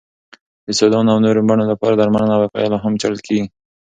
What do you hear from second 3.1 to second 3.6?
کېږي.